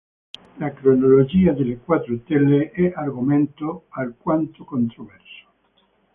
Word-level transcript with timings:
La 0.57 0.71
cronologia 0.73 1.51
delle 1.53 1.77
quattro 1.77 2.17
tele 2.21 2.71
è 2.71 2.91
argomento 2.95 3.85
alquanto 3.89 4.63
controverso. 4.63 5.45